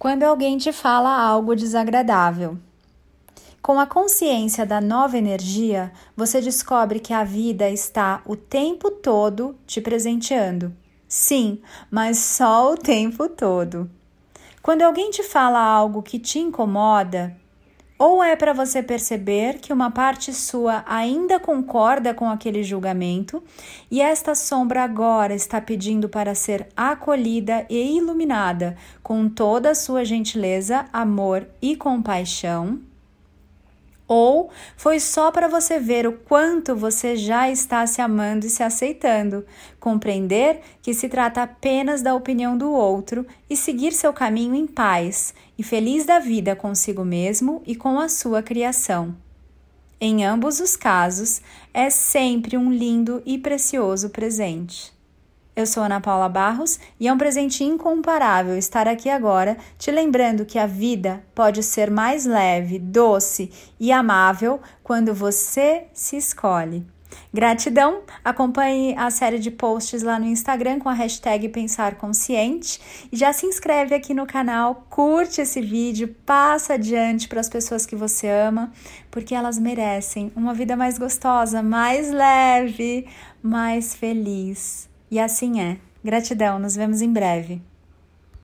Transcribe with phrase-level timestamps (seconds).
[0.00, 2.56] Quando alguém te fala algo desagradável.
[3.60, 9.54] Com a consciência da nova energia, você descobre que a vida está o tempo todo
[9.66, 10.74] te presenteando.
[11.06, 11.60] Sim,
[11.90, 13.90] mas só o tempo todo.
[14.62, 17.36] Quando alguém te fala algo que te incomoda,
[18.00, 23.44] ou é para você perceber que uma parte sua ainda concorda com aquele julgamento
[23.90, 30.02] e esta sombra agora está pedindo para ser acolhida e iluminada com toda a sua
[30.02, 32.80] gentileza, amor e compaixão
[34.12, 38.60] ou foi só para você ver o quanto você já está se amando e se
[38.60, 39.46] aceitando,
[39.78, 45.32] compreender que se trata apenas da opinião do outro e seguir seu caminho em paz
[45.56, 49.14] e feliz da vida consigo mesmo e com a sua criação.
[50.00, 51.40] Em ambos os casos,
[51.72, 54.92] é sempre um lindo e precioso presente.
[55.60, 60.46] Eu sou Ana Paula Barros e é um presente incomparável estar aqui agora, te lembrando
[60.46, 66.86] que a vida pode ser mais leve, doce e amável quando você se escolhe.
[67.30, 68.04] Gratidão!
[68.24, 72.80] Acompanhe a série de posts lá no Instagram com a hashtag Pensar Consciente
[73.12, 77.84] e já se inscreve aqui no canal, curte esse vídeo, passa adiante para as pessoas
[77.84, 78.72] que você ama,
[79.10, 83.06] porque elas merecem uma vida mais gostosa, mais leve,
[83.42, 84.89] mais feliz.
[85.10, 85.78] E assim é.
[86.04, 87.60] Gratidão, nos vemos em breve.